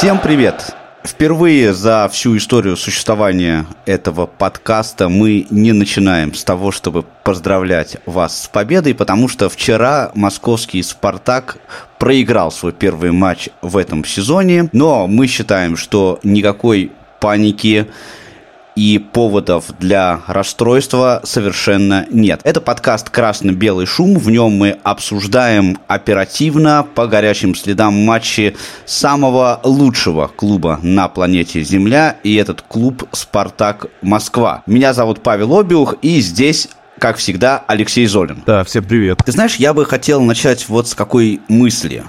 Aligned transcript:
Всем 0.00 0.18
привет! 0.18 0.74
Впервые 1.04 1.74
за 1.74 2.08
всю 2.10 2.34
историю 2.38 2.78
существования 2.78 3.66
этого 3.84 4.24
подкаста 4.24 5.10
мы 5.10 5.46
не 5.50 5.72
начинаем 5.72 6.32
с 6.32 6.42
того, 6.42 6.70
чтобы 6.70 7.04
поздравлять 7.22 7.98
вас 8.06 8.44
с 8.44 8.48
победой, 8.48 8.94
потому 8.94 9.28
что 9.28 9.50
вчера 9.50 10.10
московский 10.14 10.82
«Спартак» 10.82 11.58
проиграл 11.98 12.50
свой 12.50 12.72
первый 12.72 13.12
матч 13.12 13.50
в 13.60 13.76
этом 13.76 14.06
сезоне, 14.06 14.70
но 14.72 15.06
мы 15.06 15.26
считаем, 15.26 15.76
что 15.76 16.18
никакой 16.22 16.92
паники 17.20 17.86
и 18.80 18.96
поводов 18.96 19.66
для 19.78 20.22
расстройства 20.26 21.20
совершенно 21.22 22.06
нет. 22.10 22.40
Это 22.44 22.62
подкаст 22.62 23.10
«Красно-белый 23.10 23.84
шум». 23.84 24.16
В 24.16 24.30
нем 24.30 24.52
мы 24.52 24.70
обсуждаем 24.82 25.76
оперативно 25.86 26.86
по 26.94 27.06
горячим 27.06 27.54
следам 27.54 27.92
матчи 27.92 28.56
самого 28.86 29.60
лучшего 29.64 30.28
клуба 30.28 30.80
на 30.82 31.08
планете 31.08 31.62
Земля. 31.62 32.16
И 32.22 32.34
этот 32.36 32.62
клуб 32.62 33.06
«Спартак 33.12 33.88
Москва». 34.00 34.62
Меня 34.64 34.94
зовут 34.94 35.22
Павел 35.22 35.58
Обиух, 35.58 35.96
и 36.00 36.18
здесь 36.22 36.70
как 36.98 37.16
всегда, 37.16 37.62
Алексей 37.66 38.06
Золин. 38.06 38.42
Да, 38.46 38.64
всем 38.64 38.84
привет. 38.84 39.18
Ты 39.24 39.32
знаешь, 39.32 39.56
я 39.56 39.74
бы 39.74 39.84
хотел 39.84 40.22
начать 40.22 40.68
вот 40.68 40.88
с 40.88 40.94
какой 40.94 41.40
мысли, 41.48 42.04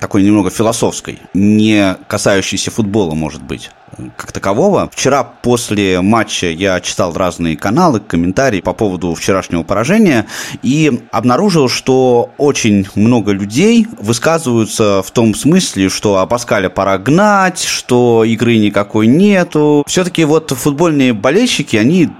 такой 0.00 0.22
немного 0.22 0.50
философской, 0.50 1.18
не 1.34 1.96
касающейся 2.08 2.70
футбола, 2.70 3.14
может 3.14 3.42
быть 3.42 3.70
как 4.16 4.32
такового. 4.32 4.88
Вчера 4.92 5.24
после 5.24 6.00
матча 6.00 6.46
я 6.46 6.80
читал 6.80 7.12
разные 7.12 7.56
каналы, 7.56 8.00
комментарии 8.00 8.60
по 8.60 8.72
поводу 8.72 9.14
вчерашнего 9.14 9.62
поражения 9.62 10.26
и 10.62 11.02
обнаружил, 11.10 11.68
что 11.68 12.30
очень 12.38 12.86
много 12.94 13.32
людей 13.32 13.86
высказываются 13.98 15.02
в 15.02 15.10
том 15.10 15.34
смысле, 15.34 15.88
что 15.88 16.18
Абаскаля 16.18 16.68
пора 16.68 16.98
гнать, 16.98 17.62
что 17.62 18.24
игры 18.24 18.58
никакой 18.58 19.06
нету. 19.06 19.84
Все-таки 19.86 20.24
вот 20.24 20.50
футбольные 20.50 21.12
болельщики, 21.12 21.76
они 21.76 22.10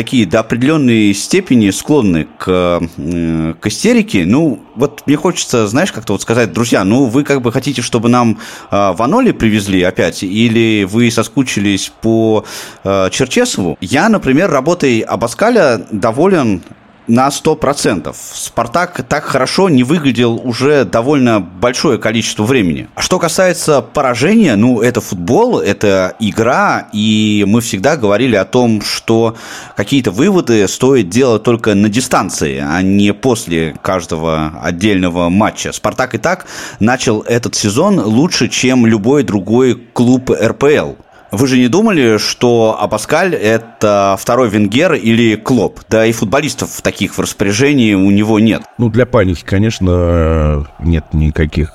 такие 0.00 0.24
до 0.24 0.40
определенной 0.40 1.12
степени 1.12 1.68
склонны 1.68 2.26
к, 2.38 2.80
э, 2.96 3.54
к 3.60 3.66
истерике. 3.66 4.24
Ну, 4.24 4.58
вот 4.74 5.02
мне 5.04 5.16
хочется, 5.16 5.66
знаешь, 5.66 5.92
как-то 5.92 6.14
вот 6.14 6.22
сказать, 6.22 6.54
друзья, 6.54 6.84
ну, 6.84 7.04
вы 7.04 7.22
как 7.22 7.42
бы 7.42 7.52
хотите, 7.52 7.82
чтобы 7.82 8.08
нам 8.08 8.38
э, 8.70 8.92
Ваноли 8.96 9.32
привезли 9.32 9.82
опять, 9.82 10.22
или 10.22 10.84
вы 10.84 11.10
соскучились 11.10 11.92
по 12.00 12.46
э, 12.82 13.10
Черчесову? 13.10 13.76
Я, 13.82 14.08
например, 14.08 14.50
работой 14.50 15.00
Абаскаля 15.00 15.86
доволен 15.90 16.62
на 17.10 17.28
100%. 17.28 18.14
«Спартак» 18.14 19.04
так 19.08 19.24
хорошо 19.24 19.68
не 19.68 19.82
выглядел 19.82 20.40
уже 20.42 20.84
довольно 20.84 21.40
большое 21.40 21.98
количество 21.98 22.44
времени. 22.44 22.88
А 22.94 23.02
что 23.02 23.18
касается 23.18 23.82
поражения, 23.82 24.56
ну, 24.56 24.80
это 24.80 25.00
футбол, 25.00 25.58
это 25.58 26.14
игра, 26.20 26.88
и 26.92 27.44
мы 27.46 27.60
всегда 27.60 27.96
говорили 27.96 28.36
о 28.36 28.44
том, 28.44 28.80
что 28.80 29.36
какие-то 29.76 30.10
выводы 30.10 30.66
стоит 30.68 31.08
делать 31.08 31.42
только 31.42 31.74
на 31.74 31.88
дистанции, 31.88 32.64
а 32.64 32.80
не 32.82 33.12
после 33.12 33.74
каждого 33.82 34.60
отдельного 34.62 35.28
матча. 35.28 35.72
«Спартак» 35.72 36.14
и 36.14 36.18
так 36.18 36.46
начал 36.78 37.20
этот 37.22 37.54
сезон 37.54 37.98
лучше, 37.98 38.48
чем 38.48 38.86
любой 38.86 39.24
другой 39.24 39.74
клуб 39.74 40.30
РПЛ. 40.30 40.94
Вы 41.32 41.46
же 41.46 41.58
не 41.58 41.68
думали, 41.68 42.18
что 42.18 42.76
Абаскаль– 42.80 43.34
это 43.36 44.16
второй 44.18 44.48
Венгер 44.50 44.94
или 44.94 45.36
Клоп? 45.36 45.80
Да 45.88 46.04
и 46.04 46.12
футболистов 46.12 46.82
таких 46.82 47.16
в 47.16 47.20
распоряжении 47.20 47.94
у 47.94 48.10
него 48.10 48.40
нет. 48.40 48.62
Ну, 48.78 48.90
для 48.90 49.06
паники, 49.06 49.44
конечно, 49.44 50.66
нет 50.80 51.04
никаких, 51.12 51.72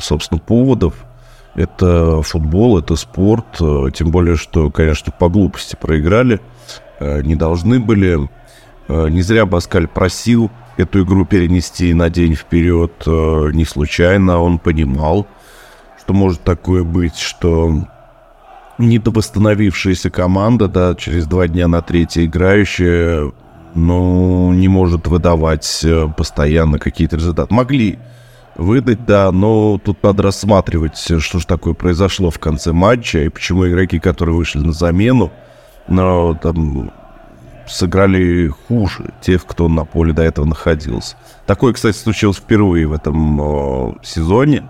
собственно, 0.00 0.40
поводов. 0.40 0.94
Это 1.54 2.22
футбол, 2.22 2.78
это 2.78 2.96
спорт, 2.96 3.58
тем 3.94 4.10
более, 4.10 4.36
что, 4.36 4.70
конечно, 4.70 5.12
по 5.12 5.28
глупости 5.28 5.76
проиграли, 5.80 6.40
не 6.98 7.36
должны 7.36 7.78
были. 7.78 8.28
Не 8.88 9.22
зря 9.22 9.46
Баскаль 9.46 9.86
просил 9.86 10.50
эту 10.76 11.04
игру 11.04 11.24
перенести 11.24 11.94
на 11.94 12.10
день 12.10 12.34
вперед, 12.34 12.92
не 13.06 13.64
случайно, 13.64 14.40
он 14.40 14.58
понимал, 14.58 15.26
что 16.00 16.14
может 16.14 16.42
такое 16.42 16.82
быть, 16.82 17.18
что 17.18 17.86
недовосстановившаяся 18.82 20.10
команда, 20.10 20.68
да, 20.68 20.94
через 20.94 21.26
два 21.26 21.48
дня 21.48 21.68
на 21.68 21.82
третье 21.82 22.24
играющая, 22.24 23.32
ну, 23.74 24.52
не 24.52 24.68
может 24.68 25.06
выдавать 25.06 25.80
э, 25.84 26.08
постоянно 26.16 26.78
какие-то 26.78 27.16
результаты. 27.16 27.54
Могли 27.54 27.98
выдать, 28.56 29.06
да, 29.06 29.32
но 29.32 29.80
тут 29.82 30.02
надо 30.02 30.24
рассматривать, 30.24 30.98
что 30.98 31.38
же 31.38 31.46
такое 31.46 31.74
произошло 31.74 32.30
в 32.30 32.38
конце 32.38 32.72
матча, 32.72 33.20
и 33.20 33.28
почему 33.28 33.66
игроки, 33.66 33.98
которые 33.98 34.36
вышли 34.36 34.58
на 34.58 34.72
замену, 34.72 35.32
но 35.88 36.34
там 36.34 36.92
сыграли 37.66 38.48
хуже 38.48 39.12
тех, 39.20 39.46
кто 39.46 39.68
на 39.68 39.84
поле 39.84 40.12
до 40.12 40.22
этого 40.22 40.44
находился. 40.44 41.16
Такое, 41.46 41.72
кстати, 41.72 41.96
случилось 41.96 42.36
впервые 42.36 42.86
в 42.86 42.92
этом 42.92 43.40
э, 43.40 43.92
сезоне. 44.02 44.64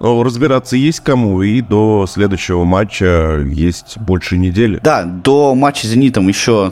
Но 0.00 0.22
разбираться 0.22 0.76
есть 0.76 1.00
кому, 1.00 1.42
и 1.42 1.60
до 1.60 2.06
следующего 2.08 2.64
матча 2.64 3.40
есть 3.46 3.98
больше 3.98 4.36
недели. 4.36 4.80
Да, 4.82 5.04
до 5.04 5.54
матча 5.54 5.86
с 5.86 5.90
«Зенитом» 5.90 6.28
еще 6.28 6.70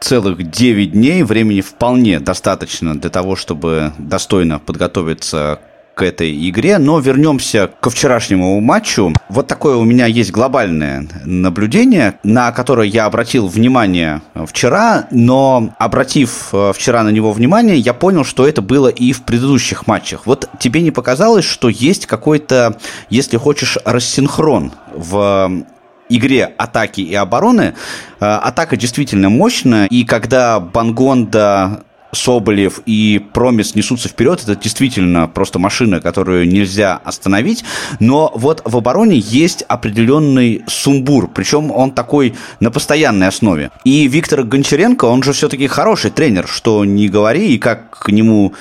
целых 0.00 0.50
9 0.50 0.92
дней. 0.92 1.22
Времени 1.22 1.60
вполне 1.60 2.20
достаточно 2.20 2.98
для 2.98 3.10
того, 3.10 3.36
чтобы 3.36 3.92
достойно 3.98 4.58
подготовиться 4.58 5.60
к 5.94 6.02
этой 6.02 6.48
игре, 6.48 6.78
но 6.78 6.98
вернемся 6.98 7.70
ко 7.80 7.90
вчерашнему 7.90 8.60
матчу. 8.60 9.12
Вот 9.28 9.46
такое 9.46 9.76
у 9.76 9.84
меня 9.84 10.06
есть 10.06 10.32
глобальное 10.32 11.06
наблюдение, 11.24 12.18
на 12.24 12.52
которое 12.52 12.88
я 12.88 13.06
обратил 13.06 13.46
внимание 13.46 14.22
вчера, 14.46 15.06
но 15.10 15.74
обратив 15.78 16.48
э, 16.52 16.72
вчера 16.74 17.02
на 17.02 17.10
него 17.10 17.32
внимание, 17.32 17.78
я 17.78 17.94
понял, 17.94 18.24
что 18.24 18.46
это 18.46 18.62
было 18.62 18.88
и 18.88 19.12
в 19.12 19.22
предыдущих 19.22 19.86
матчах. 19.86 20.26
Вот 20.26 20.48
тебе 20.58 20.82
не 20.82 20.90
показалось, 20.90 21.44
что 21.44 21.68
есть 21.68 22.06
какой-то, 22.06 22.78
если 23.08 23.36
хочешь, 23.36 23.78
рассинхрон 23.84 24.72
в 24.94 25.64
игре 26.08 26.52
атаки 26.58 27.00
и 27.00 27.14
обороны. 27.14 27.74
Э, 28.20 28.24
атака 28.36 28.76
действительно 28.76 29.28
мощная, 29.28 29.86
и 29.86 30.04
когда 30.04 30.60
Бангонда 30.60 31.84
Соболев 32.14 32.80
и 32.86 33.22
Промис 33.32 33.74
несутся 33.74 34.08
вперед, 34.08 34.42
это 34.42 34.56
действительно 34.56 35.28
просто 35.28 35.58
машина, 35.58 36.00
которую 36.00 36.48
нельзя 36.48 37.00
остановить. 37.04 37.64
Но 38.00 38.32
вот 38.34 38.62
в 38.64 38.76
обороне 38.76 39.18
есть 39.18 39.62
определенный 39.62 40.62
сумбур, 40.66 41.28
причем 41.28 41.70
он 41.70 41.92
такой 41.92 42.34
на 42.60 42.70
постоянной 42.70 43.28
основе. 43.28 43.70
И 43.84 44.06
Виктор 44.08 44.44
Гончаренко, 44.44 45.04
он 45.04 45.22
же 45.22 45.32
все-таки 45.32 45.66
хороший 45.66 46.10
тренер, 46.10 46.46
что 46.46 46.84
не 46.84 47.08
говори, 47.08 47.54
и 47.54 47.58
как 47.58 47.98
к 47.98 48.08
нему 48.10 48.54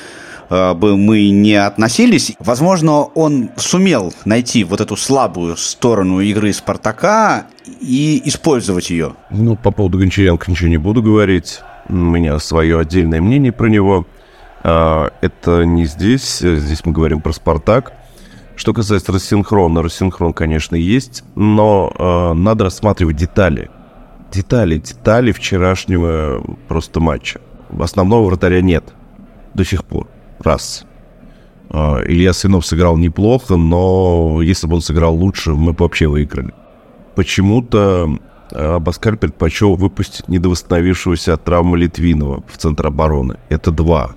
э, 0.49 0.73
бы 0.73 0.97
мы 0.97 1.29
не 1.29 1.55
относились. 1.55 2.33
Возможно, 2.39 3.03
он 3.03 3.49
сумел 3.57 4.13
найти 4.25 4.63
вот 4.63 4.81
эту 4.81 4.95
слабую 4.95 5.57
сторону 5.57 6.19
игры 6.21 6.53
Спартака 6.53 7.45
и 7.79 8.21
использовать 8.25 8.89
ее. 8.89 9.13
Ну, 9.29 9.55
по 9.55 9.71
поводу 9.71 9.97
Гончаренко 9.97 10.49
ничего 10.49 10.69
не 10.69 10.77
буду 10.77 11.01
говорить 11.01 11.61
у 11.89 11.94
меня 11.94 12.39
свое 12.39 12.79
отдельное 12.79 13.21
мнение 13.21 13.51
про 13.51 13.67
него. 13.67 14.05
А, 14.63 15.11
это 15.21 15.66
не 15.66 15.85
здесь, 15.85 16.39
здесь 16.39 16.85
мы 16.85 16.91
говорим 16.91 17.21
про 17.21 17.33
«Спартак». 17.33 17.94
Что 18.55 18.73
касается 18.73 19.11
рассинхрона, 19.11 19.81
рассинхрон, 19.81 20.31
конечно, 20.31 20.75
есть, 20.75 21.23
но 21.35 21.91
э, 21.97 22.33
надо 22.33 22.66
рассматривать 22.66 23.16
детали. 23.16 23.71
Детали, 24.31 24.77
детали 24.77 25.31
вчерашнего 25.31 26.44
просто 26.67 26.99
матча. 26.99 27.41
Основного 27.80 28.25
вратаря 28.27 28.62
нет 28.62 28.83
до 29.56 29.65
сих 29.65 29.83
пор. 29.83 30.07
Раз. 30.39 30.85
Э, 31.71 32.03
Илья 32.06 32.31
Сынов 32.33 32.65
сыграл 32.65 32.95
неплохо, 32.97 33.56
но 33.56 34.39
если 34.44 34.68
бы 34.68 34.75
он 34.75 34.81
сыграл 34.81 35.15
лучше, 35.15 35.51
мы 35.53 35.74
бы 35.74 35.83
вообще 35.83 36.07
выиграли. 36.07 36.53
Почему-то 37.15 38.19
Абаскаль 38.53 39.17
предпочел 39.17 39.75
выпустить 39.75 40.27
недовосстановившегося 40.27 41.33
от 41.33 41.44
травмы 41.44 41.77
Литвинова 41.77 42.44
в 42.47 42.57
центр 42.57 42.88
обороны. 42.88 43.38
Это 43.50 43.71
два. 43.71 44.11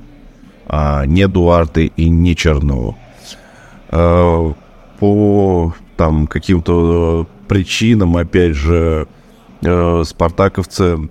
А 0.67 1.07
не 1.07 1.27
Дуарте 1.29 1.87
и 1.87 2.09
не 2.09 2.35
Чернова. 2.37 2.97
По 3.89 5.75
там 5.97 6.27
каким-то 6.27 7.27
причинам, 7.49 8.17
опять 8.17 8.55
же, 8.55 9.07
э, 9.63 10.03
спартаковцы, 10.05 11.09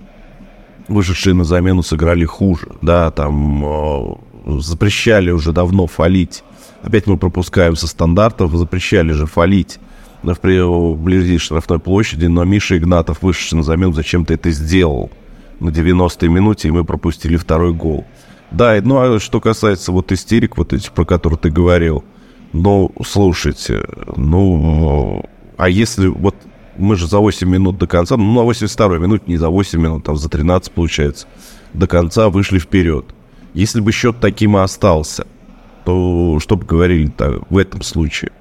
вышедшие 0.88 1.34
на 1.34 1.44
замену, 1.44 1.82
сыграли 1.82 2.26
хуже. 2.26 2.68
Да, 2.82 3.12
там 3.12 3.66
э, 3.66 4.16
запрещали 4.60 5.32
уже 5.32 5.52
давно 5.52 5.88
фалить. 5.88 6.44
Опять 6.84 7.08
мы 7.08 7.18
пропускаем 7.18 7.76
со 7.76 7.88
стандартов, 7.88 8.54
запрещали 8.54 9.12
же 9.12 9.26
фалить 9.26 9.80
вблизи 10.24 11.38
штрафной 11.38 11.80
площади, 11.80 12.26
но 12.26 12.44
Миша 12.44 12.78
Игнатов, 12.78 13.22
вышедший 13.22 13.58
на 13.58 13.64
замену, 13.64 13.94
зачем-то 13.94 14.34
это 14.34 14.52
сделал 14.52 15.12
на 15.60 15.70
90-й 15.70 16.28
минуте, 16.28 16.68
и 16.68 16.72
мы 16.72 16.84
пропустили 16.84 17.38
второй 17.38 17.74
гол. 17.74 18.06
Да, 18.52 18.80
ну 18.82 18.98
а 18.98 19.20
что 19.20 19.40
касается 19.42 19.92
вот 19.92 20.12
истерик, 20.12 20.58
вот 20.58 20.74
этих, 20.74 20.92
про 20.92 21.06
которые 21.06 21.40
ты 21.40 21.50
говорил, 21.50 22.04
ну, 22.54 22.92
слушайте, 23.04 23.86
ну, 24.16 25.26
А 25.58 25.70
если 25.70 26.08
вот 26.08 26.36
мы 26.78 26.96
же 26.96 27.08
за 27.08 27.20
8 27.20 27.48
минут 27.48 27.78
до 27.78 27.88
конца, 27.88 28.18
ну, 28.18 28.34
на 28.34 28.42
82 28.44 28.98
минут, 28.98 29.28
не 29.28 29.38
за 29.38 29.50
8 29.50 29.80
минут, 29.80 30.04
там 30.04 30.18
за 30.18 30.30
13 30.30 30.72
получается, 30.72 31.28
до 31.74 31.88
конца 31.88 32.30
вышли 32.30 32.60
вперед. 32.60 33.06
Если 33.54 33.80
бы 33.80 33.92
счет 33.92 34.20
таким 34.20 34.58
и 34.58 34.60
остался, 34.60 35.26
то 35.86 36.40
что 36.42 36.58
бы 36.58 36.66
говорили-то 36.66 37.44
в 37.50 37.58
этом 37.58 37.82
случае? 37.82 38.32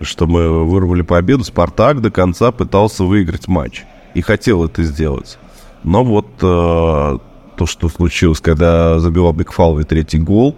Что 0.00 0.26
мы 0.26 0.64
вырвали 0.64 1.02
победу, 1.02 1.44
Спартак 1.44 2.00
до 2.00 2.10
конца 2.10 2.52
пытался 2.52 3.04
выиграть 3.04 3.48
матч 3.48 3.84
и 4.14 4.22
хотел 4.22 4.64
это 4.64 4.82
сделать. 4.82 5.38
Но 5.84 6.04
вот 6.04 6.26
э, 6.40 7.18
то, 7.56 7.66
что 7.66 7.88
случилось, 7.88 8.40
когда 8.40 8.98
забивал 8.98 9.32
Бекфалви 9.32 9.84
третий 9.84 10.18
гол, 10.18 10.56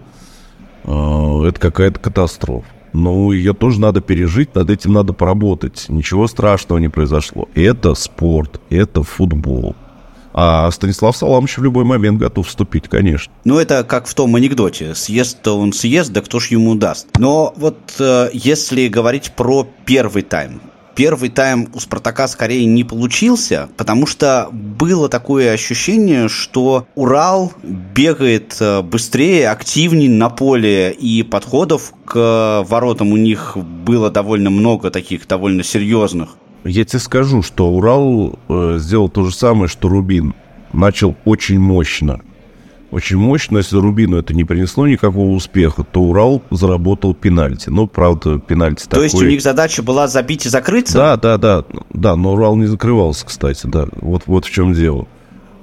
э, 0.84 1.44
это 1.48 1.60
какая-то 1.60 1.98
катастрофа. 1.98 2.66
Ну, 2.92 3.32
ее 3.32 3.54
тоже 3.54 3.80
надо 3.80 4.00
пережить, 4.00 4.54
над 4.54 4.70
этим 4.70 4.92
надо 4.92 5.12
поработать. 5.12 5.86
Ничего 5.88 6.28
страшного 6.28 6.78
не 6.78 6.88
произошло. 6.88 7.48
Это 7.54 7.94
спорт, 7.94 8.60
это 8.68 9.02
футбол. 9.02 9.74
А 10.34 10.70
Станислав 10.70 11.16
Саламович 11.16 11.58
в 11.58 11.62
любой 11.62 11.84
момент 11.84 12.18
готов 12.18 12.48
вступить, 12.48 12.88
конечно. 12.88 13.32
Ну, 13.44 13.58
это 13.58 13.84
как 13.84 14.06
в 14.06 14.14
том 14.14 14.34
анекдоте. 14.34 14.94
Съест-то 14.94 15.58
он 15.58 15.72
съест, 15.72 16.12
да 16.12 16.20
кто 16.20 16.40
ж 16.40 16.48
ему 16.48 16.74
даст. 16.74 17.08
Но 17.18 17.52
вот 17.56 17.78
э, 17.98 18.30
если 18.32 18.88
говорить 18.88 19.32
про 19.32 19.66
первый 19.84 20.22
тайм, 20.22 20.60
первый 20.94 21.30
тайм 21.30 21.68
у 21.74 21.80
«Спартака» 21.80 22.28
скорее 22.28 22.64
не 22.66 22.84
получился, 22.84 23.68
потому 23.76 24.06
что 24.06 24.48
было 24.52 25.08
такое 25.08 25.52
ощущение, 25.52 26.28
что 26.28 26.86
Урал 26.94 27.52
бегает 27.62 28.56
э, 28.60 28.82
быстрее, 28.82 29.50
активнее 29.50 30.10
на 30.10 30.30
поле, 30.30 30.92
и 30.92 31.22
подходов 31.22 31.92
к 32.04 32.64
воротам 32.68 33.12
у 33.12 33.16
них 33.16 33.56
было 33.56 34.10
довольно 34.10 34.50
много 34.50 34.90
таких 34.90 35.26
довольно 35.26 35.62
серьезных. 35.62 36.36
Я 36.64 36.84
тебе 36.84 37.00
скажу, 37.00 37.42
что 37.42 37.70
Урал 37.70 38.38
э, 38.48 38.76
сделал 38.78 39.08
то 39.08 39.24
же 39.24 39.34
самое, 39.34 39.68
что 39.68 39.88
Рубин. 39.88 40.34
Начал 40.72 41.16
очень 41.24 41.58
мощно– 41.58 42.20
очень 42.92 43.16
мощно. 43.16 43.56
Если 43.56 43.76
Рубину 43.78 44.18
это 44.18 44.34
не 44.34 44.44
принесло 44.44 44.86
никакого 44.86 45.30
успеха, 45.30 45.82
то 45.82 46.02
Урал 46.02 46.42
заработал 46.50 47.14
пенальти. 47.14 47.70
Ну, 47.70 47.86
правда, 47.86 48.38
пенальти 48.38 48.84
то 48.84 48.90
такой... 48.90 49.04
есть 49.04 49.20
у 49.20 49.24
них 49.24 49.40
задача 49.40 49.82
была 49.82 50.06
забить 50.08 50.44
и 50.44 50.50
закрыться? 50.50 50.98
Да, 50.98 51.16
да, 51.16 51.38
да. 51.38 51.64
Да, 51.90 52.16
но 52.16 52.34
Урал 52.34 52.54
не 52.56 52.66
закрывался, 52.66 53.24
кстати, 53.26 53.66
да. 53.66 53.86
Вот, 54.02 54.24
вот 54.26 54.44
в 54.44 54.50
чем 54.50 54.74
дело. 54.74 55.08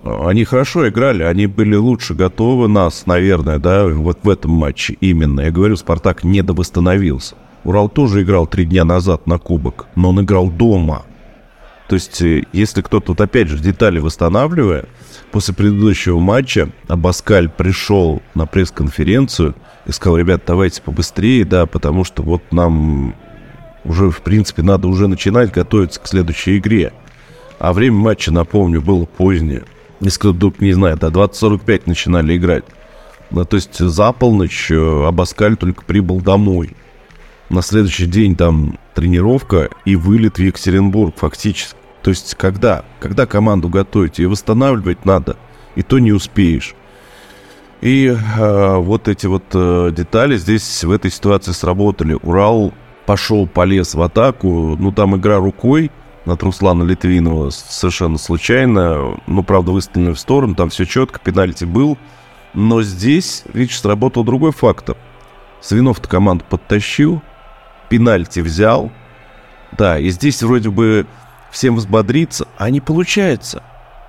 Они 0.03 0.43
хорошо 0.43 0.89
играли, 0.89 1.21
они 1.21 1.45
были 1.45 1.75
лучше 1.75 2.15
готовы 2.15 2.67
нас, 2.67 3.05
наверное, 3.05 3.59
да, 3.59 3.85
вот 3.87 4.19
в 4.23 4.29
этом 4.29 4.51
матче 4.51 4.97
именно. 4.99 5.41
Я 5.41 5.51
говорю, 5.51 5.75
Спартак 5.75 6.23
не 6.23 6.41
довосстановился. 6.41 7.35
Урал 7.63 7.89
тоже 7.89 8.23
играл 8.23 8.47
три 8.47 8.65
дня 8.65 8.85
назад 8.85 9.27
на 9.27 9.37
кубок, 9.37 9.87
но 9.95 10.09
он 10.09 10.21
играл 10.21 10.49
дома. 10.49 11.03
То 11.87 11.95
есть, 11.95 12.21
э, 12.21 12.43
если 12.53 12.81
кто-то, 12.81 13.11
вот 13.13 13.21
опять 13.21 13.47
же, 13.47 13.57
детали 13.57 13.99
восстанавливая, 13.99 14.85
после 15.31 15.53
предыдущего 15.53 16.19
матча 16.19 16.69
Абаскаль 16.87 17.49
пришел 17.49 18.21
на 18.35 18.45
пресс-конференцию 18.45 19.55
и 19.85 19.91
сказал, 19.91 20.17
ребят, 20.17 20.43
давайте 20.45 20.81
побыстрее, 20.81 21.45
да, 21.45 21.65
потому 21.65 22.03
что 22.03 22.21
вот 22.21 22.43
нам 22.51 23.15
уже, 23.83 24.11
в 24.11 24.21
принципе, 24.21 24.61
надо 24.61 24.87
уже 24.87 25.07
начинать 25.07 25.51
готовиться 25.51 25.99
к 25.99 26.07
следующей 26.07 26.59
игре. 26.59 26.93
А 27.57 27.73
время 27.73 27.95
матча, 27.97 28.31
напомню, 28.31 28.81
было 28.81 29.05
позднее. 29.05 29.63
Если 29.99 30.19
кто 30.19 30.53
не 30.59 30.73
знает, 30.73 30.99
до 30.99 31.07
20.45 31.07 31.83
начинали 31.87 32.37
играть. 32.37 32.63
Ну, 33.31 33.45
то 33.45 33.55
есть 33.55 33.77
за 33.77 34.11
полночь 34.11 34.71
э, 34.71 35.07
Абаскаль 35.07 35.57
только 35.57 35.83
прибыл 35.83 36.21
домой. 36.21 36.75
На 37.49 37.61
следующий 37.63 38.05
день 38.05 38.35
там 38.35 38.77
тренировка 38.93 39.69
и 39.83 39.95
вылет 39.95 40.37
в 40.37 40.41
Екатеринбург 40.41 41.15
фактически. 41.17 41.75
То 42.03 42.11
есть 42.11 42.35
когда? 42.35 42.85
Когда 42.99 43.25
команду 43.25 43.69
готовить? 43.69 44.19
Ее 44.19 44.29
восстанавливать 44.29 45.05
надо. 45.05 45.35
И 45.75 45.81
то 45.81 45.99
не 45.99 46.11
успеешь. 46.11 46.75
И 47.81 48.07
э, 48.07 48.75
вот 48.77 49.07
эти 49.07 49.25
вот 49.25 49.43
э, 49.53 49.91
детали 49.95 50.37
здесь 50.37 50.83
в 50.83 50.91
этой 50.91 51.09
ситуации 51.09 51.51
сработали. 51.51 52.17
Урал 52.21 52.73
пошел, 53.05 53.47
полез 53.47 53.95
в 53.95 54.01
атаку. 54.01 54.75
Ну, 54.77 54.91
там 54.91 55.15
игра 55.15 55.37
рукой 55.37 55.91
от 56.25 56.43
Руслана 56.43 56.83
Литвинова 56.83 57.49
совершенно 57.49 58.17
случайно. 58.17 59.19
Ну, 59.27 59.43
правда, 59.43 59.71
выставленная 59.71 60.13
в 60.13 60.19
сторону. 60.19 60.55
Там 60.55 60.69
все 60.69 60.85
четко, 60.85 61.19
пенальти 61.19 61.63
был. 61.63 61.97
Но 62.53 62.81
здесь, 62.81 63.43
видишь, 63.53 63.79
сработал 63.79 64.23
другой 64.23 64.51
фактор. 64.51 64.97
Свинов-то 65.61 66.07
команду 66.07 66.45
подтащил, 66.49 67.21
пенальти 67.89 68.39
взял. 68.39 68.91
Да, 69.77 69.99
и 69.99 70.09
здесь 70.09 70.41
вроде 70.41 70.69
бы 70.69 71.05
всем 71.51 71.75
взбодриться, 71.75 72.47
а 72.57 72.69
не 72.69 72.81
получается. 72.81 73.63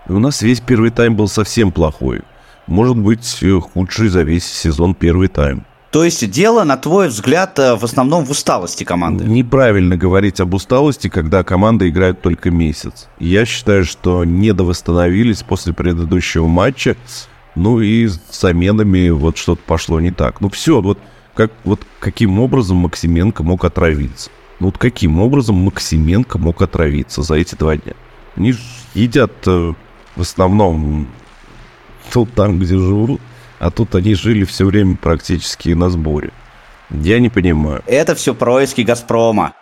И 0.09 0.13
у 0.13 0.19
нас 0.19 0.43
весь 0.43 0.61
первый 0.61 0.91
тайм 0.91 1.17
был 1.17 1.29
совсем 1.29 1.73
плохой. 1.73 2.23
Может 2.67 2.97
быть, 2.97 3.39
э, 3.43 3.61
худший 3.61 4.09
за 4.09 4.23
весь 4.23 4.45
сезон 4.45 4.95
первый 4.95 5.29
тайм. 5.29 5.65
То 5.91 6.05
есть 6.05 6.31
дело, 6.31 6.63
на 6.63 6.77
твой 6.77 7.09
взгляд, 7.09 7.59
э, 7.59 7.75
в 7.75 7.85
основном 7.85 8.25
в 8.25 8.31
усталости 8.31 8.85
команды? 8.85 9.25
Неправильно 9.25 9.97
говорить 9.97 10.41
об 10.41 10.55
усталости, 10.55 11.09
когда 11.09 11.43
команда 11.43 11.89
играет 11.89 12.23
только 12.23 12.51
месяц. 12.51 13.09
Я 13.19 13.45
считаю, 13.45 13.85
что 13.85 14.25
недовосстановились 14.25 15.43
после 15.43 15.73
предыдущего 15.73 16.47
матча. 16.47 16.97
Ну 17.57 17.81
и 17.81 18.07
с 18.07 18.21
заменами 18.31 19.11
вот 19.11 19.37
что-то 19.37 19.63
пошло 19.67 20.01
не 20.01 20.13
так. 20.13 20.41
Ну 20.41 20.49
все, 20.49 20.81
вот, 20.81 20.99
как, 21.41 21.53
вот 21.65 21.81
каким 22.01 22.39
образом 22.39 22.77
Максименко 22.77 23.43
мог 23.43 23.65
отравиться? 23.65 24.31
Ну 24.59 24.67
вот 24.67 24.77
каким 24.77 25.21
образом 25.21 25.57
Максименко 25.57 26.37
мог 26.37 26.61
отравиться 26.61 27.23
за 27.23 27.37
эти 27.37 27.55
два 27.55 27.79
дня? 27.79 27.95
Они 28.37 28.53
едят 28.93 29.33
э, 29.47 29.73
в 30.17 30.21
основном 30.21 31.09
тут 32.13 32.35
там, 32.35 32.59
где 32.59 32.77
живут, 32.77 33.23
а 33.59 33.71
тут 33.71 33.95
они 33.95 34.13
жили 34.13 34.45
все 34.45 34.67
время 34.67 34.97
практически 34.97 35.71
на 35.71 35.89
сборе. 35.89 36.31
Я 36.91 37.19
не 37.21 37.31
понимаю. 37.31 37.83
Это 37.87 38.15
все 38.15 38.35
происки 38.35 38.83
Газпрома. 38.83 39.55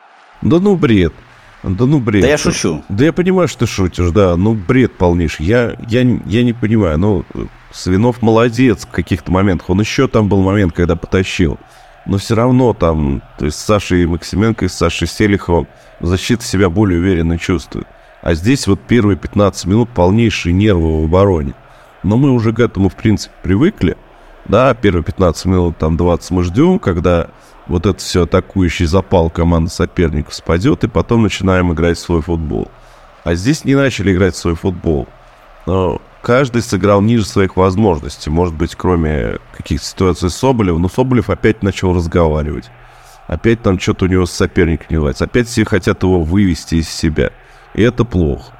Да 0.43 0.59
ну 0.59 0.75
бред. 0.75 1.13
Да 1.63 1.87
ну 1.87 1.99
бред. 1.99 2.23
Да 2.23 2.29
я 2.29 2.39
шучу. 2.39 2.85
Да 2.89 3.05
я 3.05 3.13
понимаю, 3.13 3.49
что 3.49 3.61
ты 3.61 3.67
шутишь, 3.67 4.11
да. 4.11 4.37
Ну 4.37 4.55
бред 4.55 4.97
полнейший. 4.97 5.47
Я, 5.47 5.77
я, 5.89 6.01
я 6.01 6.45
не 6.45 6.53
понимаю. 6.53 6.99
Ну, 6.99 7.25
Свинов 7.73 8.23
молодец 8.23 8.87
в 8.87 8.91
каких-то 8.91 9.33
моментах. 9.33 9.71
Он 9.71 9.81
еще 9.81 10.09
там 10.09 10.29
был 10.29 10.43
момент, 10.43 10.73
когда 10.73 10.97
потащил 10.97 11.59
но 12.09 12.17
все 12.17 12.35
равно 12.35 12.73
там, 12.73 13.23
то 13.39 13.45
есть 13.45 13.59
с 13.59 13.65
Сашей 13.65 14.07
Максименко 14.07 14.65
и 14.65 14.69
с 14.69 14.73
Сашей 14.73 15.07
Селиховым 15.07 15.69
защита 16.01 16.43
себя 16.43 16.71
более 16.71 16.99
уверенно 16.99 17.39
чувствует. 17.39 17.87
А 18.23 18.35
здесь 18.35 18.67
вот 18.67 18.81
первые 18.81 19.17
15 19.17 19.67
минут 19.67 19.91
полнейшие 19.91 20.53
нервы 20.53 21.03
в 21.03 21.05
обороне. 21.05 21.55
Но 22.03 22.17
мы 22.17 22.31
уже 22.31 22.53
к 22.53 22.61
этому, 22.61 22.89
в 22.89 22.97
принципе, 22.97 23.35
привыкли. 23.43 23.97
Да, 24.47 24.73
первые 24.75 25.05
15 25.05 25.45
минут, 25.45 25.79
там 25.79 25.97
20 25.97 26.31
мы 26.31 26.45
ждем, 26.45 26.79
когда 26.79 27.29
вот 27.69 27.87
это 27.87 27.99
все 27.99 28.25
атакующий 28.25 28.87
запал 28.87 29.31
команды 29.31 29.71
соперников 29.71 30.35
спадет, 30.35 30.85
и 30.85 30.89
потом 30.89 31.23
начинаем 31.23 31.73
играть 31.73 31.99
в 31.99 32.01
свой 32.01 32.23
футбол. 32.23 32.69
А 33.25 33.35
здесь 33.35 33.65
не 33.65 33.75
начали 33.75 34.13
играть 34.13 34.35
в 34.35 34.39
свой 34.39 34.55
футбол. 34.55 35.07
Но 35.67 36.01
каждый 36.23 36.63
сыграл 36.63 37.03
ниже 37.03 37.27
своих 37.27 37.57
возможностей. 37.57 38.31
Может 38.31 38.55
быть, 38.55 38.75
кроме 38.75 39.39
каких-то 39.55 39.87
ситуаций 39.87 40.31
с 40.31 40.35
Соболевым. 40.35 40.83
Но 40.83 40.89
Соболев 40.89 41.29
опять 41.29 41.63
начал 41.63 41.95
разговаривать. 41.95 42.71
Опять 43.27 43.61
там 43.61 43.79
что-то 43.79 44.07
у 44.07 44.09
него 44.09 44.25
с 44.25 44.33
соперником 44.33 44.87
не 44.89 44.97
ладится. 44.97 45.25
Опять 45.25 45.49
все 45.49 45.67
хотят 45.67 46.03
его 46.03 46.23
вывести 46.23 46.77
из 46.77 46.89
себя. 46.89 47.33
И 47.75 47.83
это 47.83 48.05
плохо. 48.05 48.53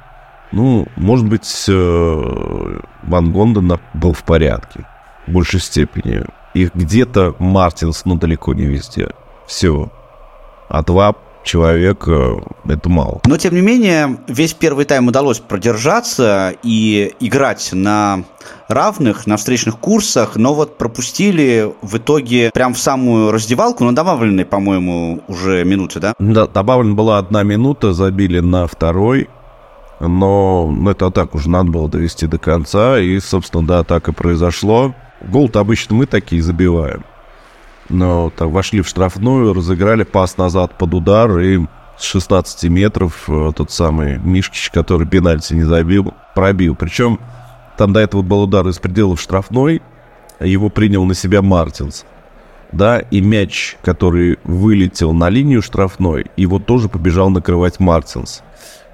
Ну, 0.51 0.87
может 0.95 1.27
быть, 1.27 1.65
э, 1.67 2.79
Ван 3.03 3.31
Гонден 3.31 3.79
был 3.95 4.13
в 4.13 4.23
порядке. 4.23 4.85
В 5.25 5.31
большей 5.31 5.59
степени. 5.59 6.23
И 6.53 6.69
где-то 6.73 7.35
Мартинс, 7.39 8.05
но 8.05 8.15
далеко 8.15 8.53
не 8.53 8.65
везде. 8.65 9.09
Все. 9.45 9.91
А 10.67 10.83
два 10.83 11.15
человек 11.43 12.07
это 12.07 12.89
мало. 12.89 13.21
Но, 13.25 13.37
тем 13.37 13.55
не 13.55 13.61
менее, 13.61 14.19
весь 14.27 14.53
первый 14.53 14.85
тайм 14.85 15.07
удалось 15.07 15.39
продержаться 15.39 16.53
и 16.63 17.13
играть 17.19 17.69
на 17.71 18.23
равных, 18.67 19.25
на 19.25 19.37
встречных 19.37 19.79
курсах, 19.79 20.35
но 20.35 20.53
вот 20.53 20.77
пропустили 20.77 21.73
в 21.81 21.97
итоге 21.97 22.51
прям 22.53 22.73
в 22.73 22.79
самую 22.79 23.31
раздевалку, 23.31 23.83
на 23.83 23.95
добавленной, 23.95 24.45
по-моему, 24.45 25.21
уже 25.27 25.63
минуты, 25.63 25.99
да? 25.99 26.13
Да, 26.19 26.45
добавлена 26.45 26.93
была 26.93 27.17
одна 27.17 27.43
минута, 27.43 27.93
забили 27.93 28.39
на 28.39 28.67
второй, 28.67 29.29
но 29.99 30.71
это 30.87 31.09
так 31.09 31.35
уже 31.35 31.49
надо 31.49 31.71
было 31.71 31.89
довести 31.89 32.27
до 32.27 32.37
конца, 32.37 32.99
и, 32.99 33.19
собственно, 33.19 33.65
да, 33.65 33.83
так 33.83 34.07
и 34.09 34.11
произошло. 34.11 34.93
Гол-то 35.21 35.59
обычно 35.59 35.95
мы 35.95 36.05
такие 36.05 36.41
забиваем 36.41 37.03
но 37.89 38.31
так, 38.35 38.49
вошли 38.49 38.81
в 38.81 38.87
штрафную, 38.87 39.53
разыграли 39.53 40.03
пас 40.03 40.37
назад 40.37 40.77
под 40.77 40.93
удар, 40.93 41.39
и 41.39 41.59
с 41.97 42.03
16 42.03 42.69
метров 42.69 43.25
э, 43.27 43.51
тот 43.55 43.71
самый 43.71 44.17
Мишкич, 44.19 44.69
который 44.69 45.07
пенальти 45.07 45.53
не 45.53 45.63
забил, 45.63 46.13
пробил. 46.35 46.75
Причем 46.75 47.19
там 47.77 47.91
до 47.91 47.99
этого 47.99 48.21
был 48.21 48.43
удар 48.43 48.67
из 48.67 48.77
пределов 48.79 49.19
штрафной, 49.19 49.81
его 50.39 50.69
принял 50.69 51.03
на 51.03 51.13
себя 51.13 51.41
Мартинс. 51.41 52.05
да, 52.71 52.99
и 52.99 53.19
мяч, 53.19 53.77
который 53.81 54.37
вылетел 54.43 55.11
на 55.11 55.29
линию 55.29 55.61
штрафной, 55.61 56.27
его 56.37 56.59
тоже 56.59 56.87
побежал 56.87 57.29
накрывать 57.31 57.79
Мартинс. 57.79 58.43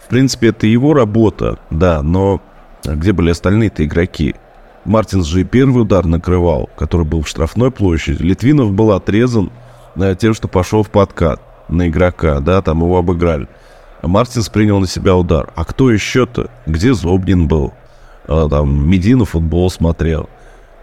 В 0.03 0.07
принципе, 0.07 0.49
это 0.49 0.65
его 0.65 0.93
работа, 0.93 1.59
да, 1.69 2.01
но 2.01 2.41
где 2.83 3.11
были 3.11 3.31
остальные-то 3.31 3.83
игроки? 3.83 4.35
Мартинс 4.85 5.25
же 5.25 5.41
и 5.41 5.43
первый 5.43 5.81
удар 5.81 6.05
накрывал, 6.05 6.69
который 6.75 7.05
был 7.05 7.23
в 7.23 7.27
штрафной 7.27 7.71
площади. 7.71 8.21
Литвинов 8.21 8.71
был 8.71 8.91
отрезан 8.91 9.51
э, 9.95 10.15
тем, 10.19 10.33
что 10.33 10.47
пошел 10.47 10.83
в 10.83 10.89
подкат 10.89 11.41
на 11.69 11.89
игрока, 11.89 12.39
да, 12.39 12.61
там 12.61 12.81
его 12.81 12.97
обыграли. 12.97 13.47
А 14.01 14.07
Мартинс 14.07 14.49
принял 14.49 14.79
на 14.79 14.87
себя 14.87 15.15
удар. 15.15 15.51
А 15.55 15.65
кто 15.65 15.91
еще-то? 15.91 16.51
Где 16.67 16.93
Зобнин 16.93 17.47
был? 17.47 17.73
А, 18.27 18.47
там 18.47 18.87
Медина 18.87 19.25
футбол 19.25 19.71
смотрел. 19.71 20.29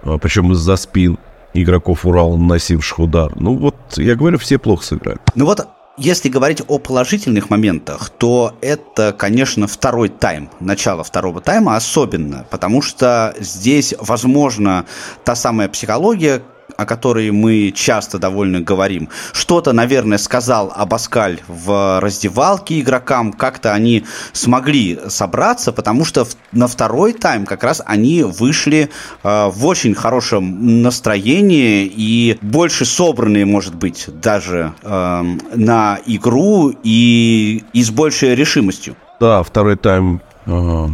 А, 0.02 0.18
причем 0.18 0.52
из-за 0.52 0.74
спин 0.76 1.18
игроков 1.54 2.04
Урала, 2.04 2.36
наносивших 2.36 2.98
удар. 2.98 3.32
Ну 3.36 3.56
вот, 3.56 3.76
я 3.96 4.16
говорю, 4.16 4.38
все 4.38 4.58
плохо 4.58 4.84
сыграли. 4.84 5.18
Ну 5.36 5.46
вот, 5.46 5.68
если 5.96 6.28
говорить 6.28 6.62
о 6.68 6.78
положительных 6.78 7.50
моментах, 7.50 8.10
то 8.10 8.56
это, 8.60 9.12
конечно, 9.12 9.66
второй 9.66 10.08
тайм, 10.08 10.50
начало 10.60 11.04
второго 11.04 11.40
тайма 11.40 11.76
особенно, 11.76 12.46
потому 12.50 12.82
что 12.82 13.34
здесь, 13.38 13.94
возможно, 13.98 14.86
та 15.24 15.34
самая 15.34 15.68
психология, 15.68 16.42
о 16.76 16.84
которой 16.84 17.30
мы 17.30 17.72
часто 17.74 18.18
довольно 18.18 18.60
говорим. 18.60 19.08
Что-то, 19.32 19.72
наверное, 19.72 20.18
сказал 20.18 20.72
Абаскаль 20.74 21.40
в 21.48 22.00
раздевалке 22.00 22.80
игрокам, 22.80 23.32
как-то 23.32 23.72
они 23.72 24.04
смогли 24.32 24.98
собраться, 25.08 25.72
потому 25.72 26.04
что 26.04 26.26
на 26.52 26.66
второй 26.66 27.12
тайм 27.12 27.46
как 27.46 27.64
раз 27.64 27.82
они 27.84 28.22
вышли 28.22 28.90
э, 29.22 29.46
в 29.48 29.66
очень 29.66 29.94
хорошем 29.94 30.82
настроении 30.82 31.84
и 31.84 32.38
больше 32.40 32.84
собранные, 32.84 33.44
может 33.44 33.74
быть, 33.74 34.06
даже 34.08 34.72
э, 34.82 35.22
на 35.54 35.98
игру 36.06 36.72
и, 36.82 37.64
и 37.72 37.82
с 37.82 37.90
большей 37.90 38.34
решимостью. 38.34 38.96
Да, 39.20 39.42
второй 39.42 39.76
тайм 39.76 40.20
э, 40.46 40.88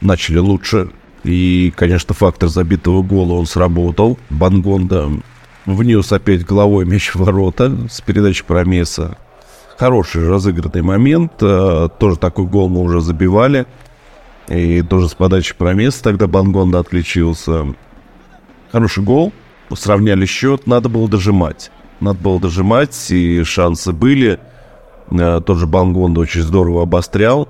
начали 0.00 0.38
лучше 0.38 0.90
и, 1.26 1.72
конечно, 1.74 2.14
фактор 2.14 2.48
забитого 2.48 3.02
гола 3.02 3.32
он 3.32 3.46
сработал. 3.46 4.16
Бангонда 4.30 5.10
внес 5.66 6.12
опять 6.12 6.46
головой 6.46 6.86
мяч 6.86 7.10
в 7.10 7.16
ворота 7.16 7.76
с 7.90 8.00
передачи 8.00 8.44
Промеса. 8.44 9.18
Хороший 9.76 10.28
разыгранный 10.28 10.82
момент. 10.82 11.32
Э, 11.40 11.88
тоже 11.98 12.16
такой 12.16 12.46
гол 12.46 12.68
мы 12.68 12.80
уже 12.80 13.00
забивали. 13.00 13.66
И 14.46 14.82
тоже 14.82 15.08
с 15.08 15.14
подачи 15.14 15.56
Промеса 15.56 16.00
тогда 16.04 16.28
Бангонда 16.28 16.78
отключился. 16.78 17.74
Хороший 18.70 19.02
гол. 19.02 19.32
Сравняли 19.74 20.26
счет. 20.26 20.68
Надо 20.68 20.88
было 20.88 21.08
дожимать. 21.08 21.72
Надо 21.98 22.20
было 22.20 22.38
дожимать, 22.38 23.10
и 23.10 23.42
шансы 23.42 23.92
были. 23.92 24.38
Э, 25.10 25.40
тот 25.44 25.58
же 25.58 25.66
Бангонда 25.66 26.20
очень 26.20 26.42
здорово 26.42 26.82
обострял. 26.82 27.48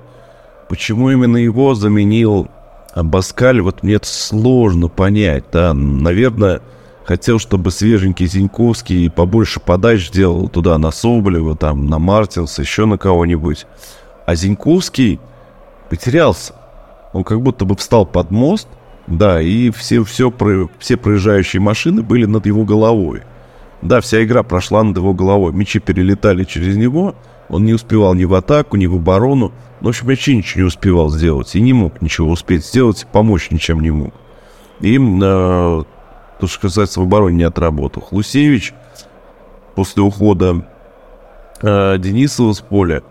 Почему 0.67 1.11
именно 1.11 1.37
его 1.37 1.75
заменил 1.75 2.49
а 2.97 3.03
Баскаль, 3.03 3.61
вот 3.61 3.83
мне 3.83 3.93
это 3.93 4.07
сложно 4.07 4.87
понять, 4.87 5.43
да, 5.51 5.71
наверное, 5.75 6.61
хотел, 7.05 7.37
чтобы 7.37 7.69
свеженький 7.69 8.25
Зиньковский 8.25 9.11
побольше 9.11 9.59
подач 9.59 10.07
сделал 10.07 10.49
туда 10.49 10.79
на 10.79 10.89
Соболева, 10.89 11.55
там, 11.55 11.85
на 11.85 11.99
Мартинса, 11.99 12.63
еще 12.63 12.85
на 12.85 12.97
кого-нибудь. 12.97 13.67
А 14.25 14.33
Зиньковский 14.33 15.19
потерялся. 15.91 16.55
Он 17.13 17.23
как 17.23 17.39
будто 17.39 17.65
бы 17.65 17.75
встал 17.75 18.03
под 18.07 18.31
мост, 18.31 18.67
да, 19.05 19.39
и 19.41 19.69
все, 19.69 20.03
все, 20.03 20.33
все 20.79 20.97
проезжающие 20.97 21.61
машины 21.61 22.01
были 22.01 22.25
над 22.25 22.47
его 22.47 22.65
головой. 22.65 23.21
Да, 23.87 24.01
вся 24.01 24.21
игра 24.21 24.43
прошла 24.43 24.83
над 24.83 24.97
его 24.97 25.13
головой. 25.13 25.53
Мечи 25.53 25.79
перелетали 25.79 26.43
через 26.43 26.75
него, 26.75 27.15
он 27.47 27.63
не 27.63 27.73
успевал 27.73 28.13
ни 28.15 28.25
в 28.25 28.33
атаку, 28.33 28.75
ни 28.75 28.85
в 28.85 28.95
оборону. 28.95 29.53
Ну, 29.79 29.85
в 29.85 29.89
общем, 29.89 30.07
вообще 30.07 30.35
ничего 30.35 30.63
не 30.63 30.67
успевал 30.67 31.09
сделать. 31.09 31.55
И 31.55 31.61
не 31.61 31.71
мог 31.71 32.01
ничего 32.01 32.29
успеть 32.29 32.65
сделать, 32.65 33.07
помочь 33.13 33.49
ничем 33.49 33.79
не 33.79 33.91
мог. 33.91 34.13
И, 34.81 34.97
э, 34.97 34.99
то, 34.99 36.47
что 36.47 36.59
касается 36.59 36.99
в 36.99 37.03
обороне, 37.03 37.37
не 37.37 37.43
отработал. 37.43 38.03
Хлусевич 38.03 38.73
после 39.75 40.03
ухода 40.03 40.67
э, 41.61 41.97
Денисова 41.97 42.51
с 42.51 42.59
поля, 42.59 43.03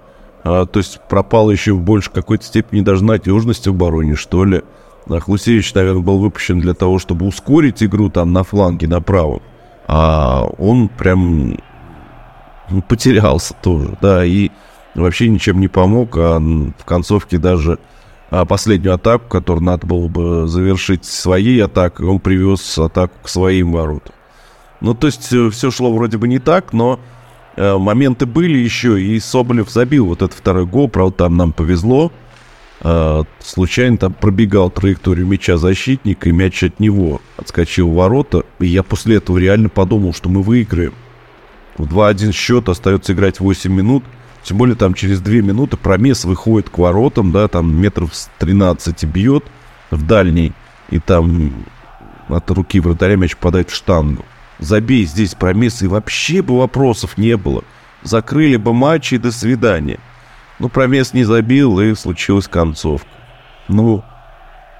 э, 0.44 0.66
то 0.70 0.78
есть 0.78 1.00
пропал 1.08 1.50
еще 1.50 1.72
в 1.72 1.80
больше 1.80 2.10
какой-то 2.10 2.44
степени 2.44 2.82
даже 2.82 3.02
надежность 3.02 3.66
в 3.66 3.70
обороне, 3.70 4.14
что 4.14 4.44
ли. 4.44 4.62
Хлусевич, 5.08 5.72
наверное, 5.72 6.02
был 6.02 6.18
выпущен 6.18 6.60
для 6.60 6.74
того, 6.74 6.98
чтобы 6.98 7.26
ускорить 7.26 7.82
игру 7.82 8.10
там 8.10 8.34
на 8.34 8.42
фланге, 8.42 8.88
направо. 8.88 9.40
А 9.86 10.44
он 10.58 10.88
прям 10.88 11.56
ну, 12.70 12.82
потерялся 12.82 13.54
тоже, 13.62 13.96
да, 14.00 14.24
и 14.24 14.50
вообще 14.94 15.28
ничем 15.28 15.60
не 15.60 15.68
помог, 15.68 16.16
а 16.16 16.38
в 16.38 16.84
концовке 16.84 17.38
даже 17.38 17.78
а 18.28 18.44
последнюю 18.44 18.94
атаку, 18.94 19.28
которую 19.28 19.64
надо 19.64 19.86
было 19.86 20.08
бы 20.08 20.48
завершить 20.48 21.04
своей 21.04 21.62
атакой, 21.62 22.06
он 22.06 22.18
привез 22.18 22.76
атаку 22.76 23.14
к 23.22 23.28
своим 23.28 23.72
воротам. 23.72 24.14
Ну, 24.80 24.94
то 24.94 25.06
есть 25.06 25.32
э, 25.32 25.48
все 25.50 25.70
шло 25.70 25.94
вроде 25.94 26.18
бы 26.18 26.26
не 26.26 26.40
так, 26.40 26.72
но 26.72 26.98
э, 27.56 27.76
моменты 27.76 28.26
были 28.26 28.58
еще, 28.58 29.00
и 29.00 29.20
Соболев 29.20 29.70
забил 29.70 30.06
вот 30.06 30.22
этот 30.22 30.36
второй 30.36 30.66
гол, 30.66 30.88
правда, 30.88 31.16
там 31.16 31.36
нам 31.36 31.52
повезло. 31.52 32.10
Э, 32.80 33.24
случайно 33.40 33.96
там 33.96 34.12
пробегал 34.12 34.70
траекторию 34.70 35.26
мяча 35.26 35.56
защитника, 35.56 36.28
и 36.28 36.32
мяч 36.32 36.62
от 36.62 36.80
него 36.80 37.20
отскочил 37.36 37.90
в 37.90 37.94
ворота, 37.94 38.44
и 38.58 38.66
я 38.66 38.82
после 38.82 39.16
этого 39.16 39.38
реально 39.38 39.68
подумал, 39.68 40.12
что 40.12 40.28
мы 40.28 40.42
выиграем. 40.42 40.94
В 41.78 41.84
2-1 41.84 42.32
счет, 42.32 42.68
остается 42.68 43.12
играть 43.12 43.40
8 43.40 43.72
минут. 43.72 44.04
Тем 44.42 44.58
более 44.58 44.76
там 44.76 44.94
через 44.94 45.20
2 45.20 45.34
минуты 45.36 45.76
промес 45.76 46.24
выходит 46.24 46.70
к 46.70 46.78
воротам, 46.78 47.32
да, 47.32 47.48
там 47.48 47.74
метров 47.74 48.14
с 48.14 48.30
13 48.38 49.04
бьет 49.04 49.44
в 49.90 50.06
дальний. 50.06 50.52
И 50.90 50.98
там 50.98 51.52
от 52.28 52.50
руки 52.50 52.80
вратаря 52.80 53.16
мяч 53.16 53.34
попадает 53.36 53.70
в 53.70 53.74
штангу. 53.74 54.24
Забей 54.58 55.04
здесь 55.04 55.34
промес, 55.34 55.82
и 55.82 55.86
вообще 55.86 56.42
бы 56.42 56.58
вопросов 56.58 57.18
не 57.18 57.36
было. 57.36 57.64
Закрыли 58.02 58.56
бы 58.56 58.72
матч 58.72 59.12
и 59.12 59.18
до 59.18 59.32
свидания. 59.32 59.98
Ну, 60.58 60.68
промес 60.68 61.12
не 61.12 61.24
забил, 61.24 61.80
и 61.80 61.94
случилась 61.94 62.48
концовка. 62.48 63.08
Ну, 63.68 64.02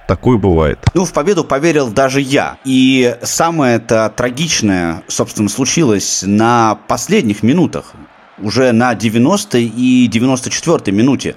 Такое 0.07 0.37
бывает. 0.37 0.79
Ну, 0.93 1.03
в 1.03 1.11
победу 1.11 1.43
поверил 1.43 1.89
даже 1.89 2.21
я. 2.21 2.57
И 2.63 3.17
самое 3.23 3.75
это 3.75 4.11
трагичное, 4.15 5.03
собственно, 5.07 5.49
случилось 5.49 6.23
на 6.25 6.75
последних 6.87 7.43
минутах 7.43 7.93
уже 8.39 8.71
на 8.71 8.93
90 8.93 9.57
и 9.57 10.07
94 10.07 10.95
минуте 10.95 11.35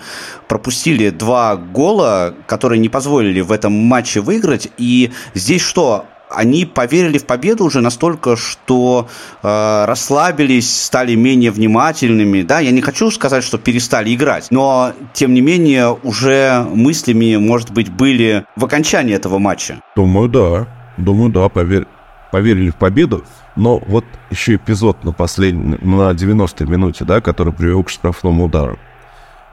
пропустили 0.49 1.11
два 1.11 1.57
гола, 1.57 2.35
которые 2.47 2.79
не 2.79 2.89
позволили 2.89 3.41
в 3.41 3.53
этом 3.53 3.73
матче 3.73 4.21
выиграть. 4.21 4.69
И 4.77 5.11
здесь 5.35 5.63
что? 5.63 6.07
Они 6.31 6.65
поверили 6.65 7.19
в 7.19 7.27
победу 7.27 7.65
уже 7.65 7.81
настолько, 7.81 8.37
что 8.37 9.09
э, 9.43 9.85
расслабились, 9.87 10.85
стали 10.85 11.15
менее 11.15 11.51
внимательными. 11.51 12.43
Да, 12.43 12.61
я 12.61 12.71
не 12.71 12.81
хочу 12.81 13.11
сказать, 13.11 13.45
что 13.45 13.59
перестали 13.59 14.15
играть, 14.15 14.49
но 14.51 14.93
тем 15.13 15.35
не 15.35 15.41
менее 15.41 15.97
уже 16.03 16.67
мыслями, 16.73 17.37
может 17.37 17.73
быть, 17.73 17.91
были 17.91 18.45
в 18.57 18.65
окончании 18.65 19.15
этого 19.15 19.39
матча. 19.39 19.81
Думаю, 19.97 20.29
да. 20.29 20.67
Думаю, 20.97 21.31
да, 21.31 21.49
поверь, 21.49 21.87
поверили 22.31 22.71
в 22.71 22.77
победу. 22.77 23.25
Но 23.57 23.79
вот 23.79 24.05
еще 24.31 24.55
эпизод 24.55 25.05
на 25.05 25.13
последней, 25.13 25.79
на 25.83 26.13
90-й 26.13 26.67
минуте, 26.67 27.05
да, 27.05 27.21
который 27.21 27.53
привел 27.53 27.83
к 27.83 27.91
штрафному 27.91 28.45
удару. 28.45 28.79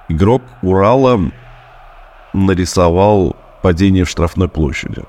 Игрок 0.10 0.44
Урала 0.62 1.20
нарисовал 2.34 3.36
падение 3.62 4.04
в 4.04 4.10
штрафной 4.10 4.48
площади. 4.48 5.04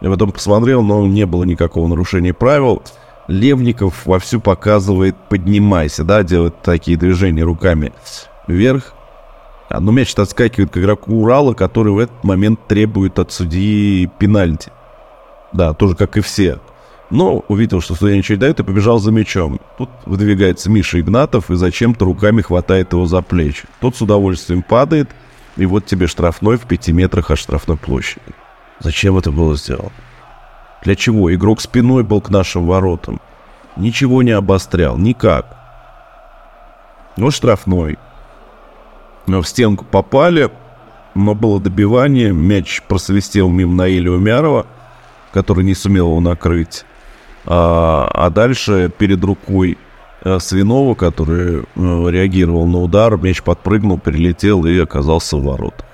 Я 0.00 0.10
потом 0.10 0.32
посмотрел, 0.32 0.82
но 0.82 1.06
не 1.06 1.26
было 1.26 1.44
никакого 1.44 1.88
нарушения 1.88 2.34
правил. 2.34 2.82
Левников 3.28 4.06
вовсю 4.06 4.40
показывает 4.40 5.16
«поднимайся», 5.28 6.04
да, 6.04 6.22
делает 6.22 6.62
такие 6.62 6.96
движения 6.96 7.42
руками 7.42 7.92
вверх. 8.46 8.94
А, 9.68 9.80
но 9.80 9.90
мяч 9.90 10.14
отскакивает 10.14 10.70
к 10.70 10.78
игроку 10.78 11.22
Урала, 11.22 11.54
который 11.54 11.92
в 11.92 11.98
этот 11.98 12.22
момент 12.22 12.60
требует 12.68 13.18
от 13.18 13.32
судьи 13.32 14.08
пенальти. 14.18 14.70
Да, 15.52 15.74
тоже 15.74 15.96
как 15.96 16.16
и 16.16 16.20
все. 16.20 16.60
Но 17.10 17.44
увидел, 17.48 17.80
что 17.80 17.94
судья 17.94 18.16
ничего 18.16 18.36
не 18.36 18.40
дает, 18.40 18.60
и 18.60 18.64
побежал 18.64 18.98
за 18.98 19.10
мячом. 19.10 19.60
Тут 19.78 19.90
выдвигается 20.04 20.70
Миша 20.70 21.00
Игнатов 21.00 21.50
и 21.50 21.56
зачем-то 21.56 22.04
руками 22.04 22.42
хватает 22.42 22.92
его 22.92 23.06
за 23.06 23.22
плечи. 23.22 23.64
Тот 23.80 23.96
с 23.96 24.02
удовольствием 24.02 24.62
падает, 24.62 25.08
и 25.56 25.66
вот 25.66 25.86
тебе 25.86 26.06
штрафной 26.06 26.58
в 26.58 26.66
пяти 26.66 26.92
метрах 26.92 27.30
от 27.30 27.38
штрафной 27.38 27.76
площади. 27.76 28.34
Зачем 28.80 29.16
это 29.16 29.30
было 29.30 29.56
сделано? 29.56 29.92
Для 30.82 30.94
чего? 30.94 31.34
Игрок 31.34 31.60
спиной 31.60 32.02
был 32.02 32.20
к 32.20 32.30
нашим 32.30 32.66
воротам. 32.66 33.20
Ничего 33.76 34.22
не 34.22 34.30
обострял, 34.30 34.96
никак. 34.96 35.56
Ну, 37.16 37.30
штрафной. 37.30 37.98
Но 39.26 39.42
в 39.42 39.48
стенку 39.48 39.84
попали, 39.84 40.50
но 41.14 41.34
было 41.34 41.60
добивание, 41.60 42.32
мяч 42.32 42.82
просвистел 42.86 43.48
мимо 43.48 43.74
Наиля 43.74 44.12
Умярова, 44.12 44.66
который 45.32 45.64
не 45.64 45.74
сумел 45.74 46.08
его 46.08 46.20
накрыть. 46.20 46.84
А, 47.46 48.08
а 48.12 48.30
дальше 48.30 48.90
перед 48.96 49.22
рукой 49.24 49.78
э, 50.22 50.38
Свинова, 50.38 50.94
который 50.94 51.60
э, 51.60 51.64
реагировал 51.74 52.66
на 52.66 52.78
удар, 52.78 53.16
мяч 53.16 53.42
подпрыгнул, 53.42 53.98
перелетел 53.98 54.64
и 54.66 54.78
оказался 54.78 55.36
в 55.36 55.44
ворот. 55.44 55.84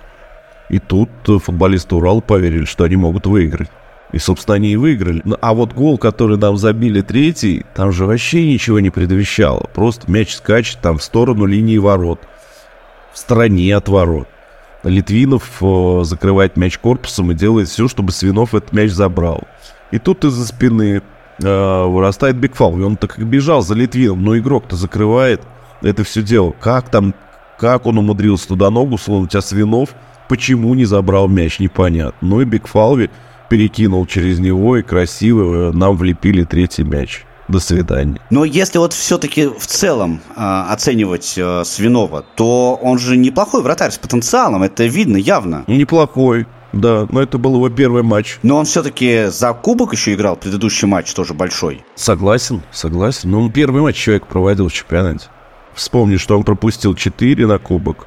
И 0.72 0.78
тут 0.78 1.10
футболисты 1.26 1.94
Урала 1.94 2.20
поверили, 2.20 2.64
что 2.64 2.84
они 2.84 2.96
могут 2.96 3.26
выиграть. 3.26 3.68
И, 4.10 4.18
собственно, 4.18 4.56
они 4.56 4.72
и 4.72 4.76
выиграли. 4.76 5.22
А 5.40 5.54
вот 5.54 5.74
гол, 5.74 5.98
который 5.98 6.38
нам 6.38 6.56
забили 6.56 7.02
третий, 7.02 7.64
там 7.74 7.92
же 7.92 8.06
вообще 8.06 8.50
ничего 8.50 8.80
не 8.80 8.90
предвещало. 8.90 9.68
Просто 9.74 10.10
мяч 10.10 10.34
скачет 10.34 10.78
там 10.80 10.98
в 10.98 11.02
сторону 11.02 11.44
линии 11.44 11.76
ворот. 11.76 12.20
В 13.12 13.18
стороне 13.18 13.76
от 13.76 13.88
ворот. 13.88 14.28
Литвинов 14.82 15.62
э, 15.62 16.00
закрывает 16.04 16.56
мяч 16.56 16.78
корпусом 16.78 17.30
и 17.30 17.34
делает 17.34 17.68
все, 17.68 17.86
чтобы 17.86 18.10
Свинов 18.10 18.54
этот 18.54 18.72
мяч 18.72 18.90
забрал. 18.90 19.42
И 19.90 19.98
тут 19.98 20.24
из-за 20.24 20.46
спины 20.46 21.02
э, 21.42 21.84
вырастает 21.84 22.36
Бигфал. 22.36 22.78
И 22.78 22.82
он 22.82 22.96
так 22.96 23.14
как 23.14 23.26
бежал 23.26 23.62
за 23.62 23.74
Литвином, 23.74 24.24
но 24.24 24.36
игрок-то 24.36 24.74
закрывает 24.76 25.42
это 25.82 26.02
все 26.02 26.22
дело. 26.22 26.54
Как 26.60 26.88
там, 26.88 27.14
как 27.58 27.86
он 27.86 27.98
умудрился 27.98 28.48
туда 28.48 28.70
ногу 28.70 28.98
сунуть, 28.98 29.34
а 29.34 29.42
Свинов 29.42 29.90
почему 30.32 30.72
не 30.72 30.86
забрал 30.86 31.28
мяч, 31.28 31.58
непонятно. 31.58 32.16
Ну 32.26 32.40
и 32.40 32.46
Бигфалви 32.46 33.10
перекинул 33.50 34.06
через 34.06 34.38
него, 34.38 34.78
и 34.78 34.82
красиво 34.82 35.68
э, 35.68 35.72
нам 35.72 35.94
влепили 35.94 36.44
третий 36.44 36.84
мяч. 36.84 37.26
До 37.48 37.60
свидания. 37.60 38.18
Но 38.30 38.46
если 38.46 38.78
вот 38.78 38.94
все-таки 38.94 39.48
в 39.48 39.66
целом 39.66 40.22
э, 40.34 40.40
оценивать 40.70 41.34
э, 41.36 41.64
Свинова, 41.66 42.24
то 42.34 42.80
он 42.80 42.98
же 42.98 43.18
неплохой 43.18 43.62
вратарь 43.62 43.90
с 43.90 43.98
потенциалом, 43.98 44.62
это 44.62 44.84
видно 44.84 45.18
явно. 45.18 45.64
Неплохой, 45.66 46.46
да, 46.72 47.06
но 47.10 47.20
это 47.20 47.36
был 47.36 47.56
его 47.56 47.68
первый 47.68 48.02
матч. 48.02 48.38
Но 48.42 48.56
он 48.56 48.64
все-таки 48.64 49.26
за 49.26 49.52
кубок 49.52 49.92
еще 49.92 50.14
играл, 50.14 50.36
предыдущий 50.36 50.88
матч 50.88 51.12
тоже 51.12 51.34
большой. 51.34 51.84
Согласен, 51.94 52.62
согласен. 52.72 53.30
Но 53.30 53.42
он 53.42 53.52
первый 53.52 53.82
матч 53.82 53.96
человек 53.96 54.26
проводил 54.28 54.68
в 54.68 54.72
чемпионате. 54.72 55.26
Вспомни, 55.74 56.16
что 56.16 56.38
он 56.38 56.44
пропустил 56.44 56.94
4 56.94 57.46
на 57.46 57.58
кубок 57.58 58.06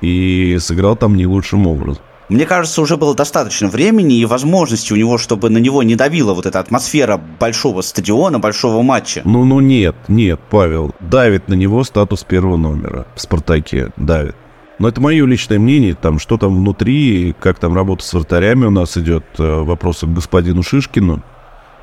и 0.00 0.56
сыграл 0.60 0.96
там 0.96 1.16
не 1.16 1.26
лучшим 1.26 1.66
образом. 1.66 2.02
Мне 2.28 2.44
кажется, 2.44 2.82
уже 2.82 2.96
было 2.96 3.14
достаточно 3.14 3.68
времени 3.68 4.16
и 4.18 4.24
возможности 4.24 4.92
у 4.92 4.96
него, 4.96 5.16
чтобы 5.16 5.48
на 5.48 5.58
него 5.58 5.84
не 5.84 5.94
давила 5.94 6.34
вот 6.34 6.44
эта 6.44 6.58
атмосфера 6.58 7.20
большого 7.38 7.82
стадиона, 7.82 8.40
большого 8.40 8.82
матча. 8.82 9.22
Ну, 9.24 9.44
ну 9.44 9.60
нет, 9.60 9.94
нет, 10.08 10.40
Павел, 10.50 10.92
давит 10.98 11.46
на 11.48 11.54
него 11.54 11.84
статус 11.84 12.24
первого 12.24 12.56
номера 12.56 13.06
в 13.14 13.20
«Спартаке», 13.20 13.92
давит. 13.96 14.34
Но 14.78 14.88
это 14.88 15.00
мое 15.00 15.24
личное 15.24 15.58
мнение, 15.58 15.94
там, 15.94 16.18
что 16.18 16.36
там 16.36 16.56
внутри, 16.56 17.34
как 17.40 17.58
там 17.58 17.74
работа 17.74 18.04
с 18.04 18.12
вратарями 18.12 18.66
у 18.66 18.70
нас 18.70 18.96
идет, 18.98 19.24
э, 19.38 19.62
вопросы 19.62 20.06
к 20.06 20.12
господину 20.12 20.62
Шишкину, 20.62 21.22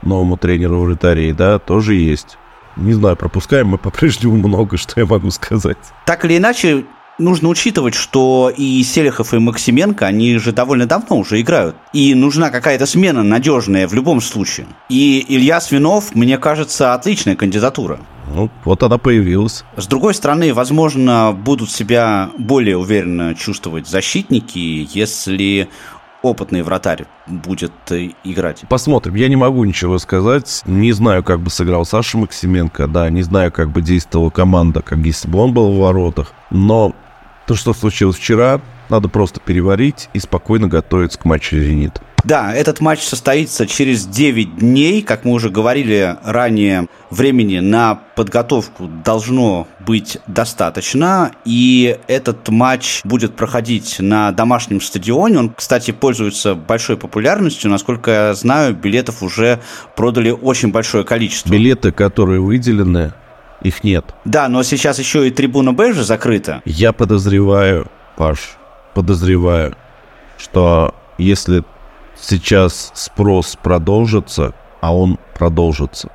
новому 0.04 0.38
тренеру 0.38 0.82
вратарей, 0.82 1.32
да, 1.32 1.58
тоже 1.58 1.96
есть. 1.96 2.38
Не 2.76 2.94
знаю, 2.94 3.16
пропускаем 3.16 3.70
мы 3.70 3.78
по-прежнему 3.78 4.36
много, 4.48 4.78
что 4.78 5.00
я 5.00 5.06
могу 5.06 5.32
сказать. 5.32 5.78
Так 6.06 6.26
или 6.26 6.38
иначе, 6.38 6.86
нужно 7.18 7.50
учитывать, 7.50 7.96
что 7.96 8.52
и 8.56 8.84
Селихов, 8.84 9.34
и 9.34 9.40
Максименко, 9.40 10.06
они 10.06 10.38
же 10.38 10.52
довольно 10.52 10.86
давно 10.86 11.18
уже 11.18 11.40
играют. 11.42 11.76
И 11.94 12.14
нужна 12.16 12.50
какая-то 12.50 12.86
смена 12.86 13.24
надежная 13.24 13.88
в 13.88 13.94
любом 13.94 14.22
случае. 14.22 14.68
И 14.90 15.26
Илья 15.28 15.62
Свинов, 15.62 16.16
мне 16.16 16.38
кажется, 16.38 16.94
отличная 16.94 17.36
кандидатура. 17.36 18.00
Ну, 18.34 18.50
вот 18.64 18.82
она 18.84 18.98
появилась. 18.98 19.64
С 19.76 19.88
другой 19.88 20.14
стороны, 20.14 20.54
возможно, 20.54 21.34
будут 21.34 21.70
себя 21.70 22.32
более 22.38 22.78
уверенно 22.78 23.36
чувствовать 23.36 23.88
защитники, 23.88 24.88
если 24.94 25.70
опытный 26.24 26.64
вратарь 26.64 27.06
будет 27.28 27.74
э, 27.92 28.12
играть. 28.24 28.64
Посмотрим. 28.70 29.16
Я 29.16 29.28
не 29.28 29.36
могу 29.36 29.64
ничего 29.66 30.00
сказать. 30.00 30.64
Не 30.66 30.94
знаю, 30.94 31.22
как 31.22 31.42
бы 31.42 31.50
сыграл 31.50 31.86
Саша 31.86 32.18
Максименко, 32.18 32.88
да, 32.88 33.10
не 33.10 33.22
знаю, 33.22 33.52
как 33.52 33.70
бы 33.70 33.82
действовала 33.82 34.30
команда, 34.30 34.82
как 34.82 35.00
если 35.00 35.28
бы 35.28 35.40
он 35.40 35.54
был 35.54 35.74
в 35.74 35.80
воротах. 35.80 36.32
Но 36.50 36.96
то, 37.48 37.56
что 37.56 37.74
случилось 37.74 38.18
вчера, 38.18 38.62
надо 38.90 39.10
просто 39.10 39.40
переварить 39.40 40.10
и 40.14 40.20
спокойно 40.20 40.68
готовиться 40.68 41.20
к 41.20 41.26
матчу 41.26 41.58
«Зенит». 41.58 42.02
Да, 42.24 42.54
этот 42.54 42.80
матч 42.80 43.02
состоится 43.02 43.68
через 43.68 44.06
9 44.06 44.58
дней. 44.58 45.02
Как 45.02 45.26
мы 45.26 45.34
уже 45.34 45.50
говорили 45.50 46.16
ранее, 46.24 46.88
времени 47.10 47.60
на 47.60 47.96
подготовку 48.16 48.88
должно 49.04 49.68
быть 49.86 50.20
достаточно. 50.28 51.34
И 51.44 52.00
этот 52.08 52.48
матч 52.48 53.02
будет 53.04 53.36
проходить 53.36 53.98
на 54.00 54.32
домашнем 54.32 54.80
стадионе. 54.80 55.38
Он, 55.40 55.50
кстати, 55.50 55.92
пользуется 55.92 56.56
большой 56.56 56.96
популярностью. 56.96 57.70
Насколько 57.70 58.12
я 58.12 58.34
знаю, 58.36 58.74
билетов 58.74 59.22
уже 59.22 59.60
продали 59.98 60.30
очень 60.30 60.72
большое 60.72 61.04
количество. 61.04 61.50
Билеты, 61.50 61.92
которые 61.92 62.40
выделены, 62.40 63.14
их 63.64 63.84
нет. 63.84 64.14
Да, 64.26 64.48
но 64.50 64.64
сейчас 64.64 65.00
еще 65.00 65.28
и 65.28 65.32
трибуна 65.32 65.74
Б 65.74 65.94
же 65.94 66.04
закрыта. 66.04 66.62
Я 66.66 66.94
подозреваю, 66.94 67.88
Паш, 68.16 68.58
подозреваю, 68.94 69.76
что 70.38 70.94
если 71.18 71.64
сейчас 72.20 72.92
спрос 72.94 73.58
продолжится, 73.62 74.54
а 74.82 74.96
он 74.96 75.18
продолжится, 75.34 76.10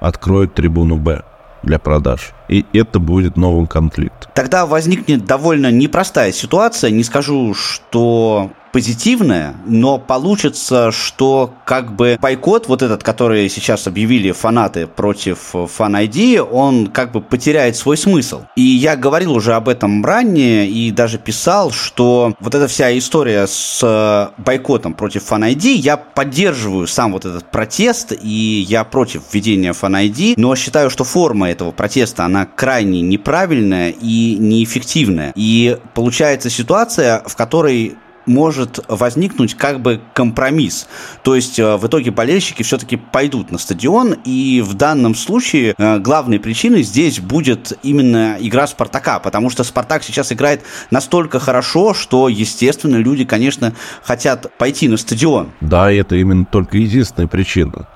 откроют 0.00 0.54
трибуну 0.54 0.96
Б 0.96 1.22
для 1.62 1.78
продаж. 1.78 2.32
И 2.48 2.64
это 2.72 2.98
будет 2.98 3.36
новым 3.36 3.66
конфликтом. 3.66 4.30
Тогда 4.34 4.64
возникнет 4.66 5.26
довольно 5.26 5.70
непростая 5.70 6.32
ситуация. 6.32 6.90
Не 6.90 7.04
скажу, 7.04 7.52
что 7.54 8.50
позитивное, 8.72 9.54
но 9.66 9.98
получится, 9.98 10.90
что 10.92 11.52
как 11.64 11.94
бы 11.94 12.18
бойкот 12.20 12.68
вот 12.68 12.82
этот, 12.82 13.02
который 13.02 13.48
сейчас 13.48 13.86
объявили 13.86 14.32
фанаты 14.32 14.86
против 14.86 15.54
Fan 15.54 16.08
ID, 16.08 16.40
он 16.40 16.88
как 16.88 17.12
бы 17.12 17.20
потеряет 17.20 17.76
свой 17.76 17.96
смысл. 17.96 18.42
И 18.56 18.62
я 18.62 18.96
говорил 18.96 19.32
уже 19.32 19.54
об 19.54 19.68
этом 19.68 20.04
ранее 20.04 20.68
и 20.68 20.90
даже 20.90 21.18
писал, 21.18 21.70
что 21.70 22.34
вот 22.40 22.54
эта 22.54 22.68
вся 22.68 22.96
история 22.96 23.46
с 23.46 24.32
бойкотом 24.38 24.94
против 24.94 25.30
Fan 25.30 25.54
ID, 25.54 25.72
я 25.72 25.96
поддерживаю 25.96 26.86
сам 26.86 27.12
вот 27.12 27.24
этот 27.24 27.50
протест, 27.50 28.12
и 28.20 28.66
я 28.68 28.84
против 28.84 29.22
введения 29.32 29.72
Fan 29.72 30.08
ID, 30.08 30.34
но 30.36 30.54
считаю, 30.56 30.90
что 30.90 31.04
форма 31.04 31.50
этого 31.50 31.70
протеста, 31.70 32.24
она 32.24 32.46
крайне 32.46 33.00
неправильная 33.00 33.90
и 33.90 34.36
неэффективная. 34.38 35.32
И 35.34 35.78
получается 35.94 36.50
ситуация, 36.50 37.22
в 37.26 37.36
которой 37.36 37.96
может 38.28 38.78
возникнуть 38.88 39.54
как 39.54 39.80
бы 39.80 40.00
компромисс. 40.14 40.86
То 41.22 41.34
есть 41.34 41.58
э, 41.58 41.76
в 41.76 41.86
итоге 41.86 42.10
болельщики 42.10 42.62
все-таки 42.62 42.96
пойдут 42.96 43.50
на 43.50 43.58
стадион, 43.58 44.14
и 44.24 44.62
в 44.64 44.74
данном 44.74 45.14
случае 45.14 45.74
э, 45.76 45.98
главной 45.98 46.38
причиной 46.38 46.82
здесь 46.82 47.18
будет 47.18 47.72
именно 47.82 48.36
игра 48.38 48.66
Спартака, 48.66 49.18
потому 49.18 49.50
что 49.50 49.64
Спартак 49.64 50.04
сейчас 50.04 50.32
играет 50.32 50.62
настолько 50.90 51.40
хорошо, 51.40 51.94
что, 51.94 52.28
естественно, 52.28 52.96
люди, 52.96 53.24
конечно, 53.24 53.74
хотят 54.02 54.56
пойти 54.58 54.88
на 54.88 54.96
стадион. 54.96 55.50
Да, 55.60 55.90
это 55.90 56.14
именно 56.16 56.44
только 56.44 56.78
единственная 56.78 57.28
причина. 57.28 57.88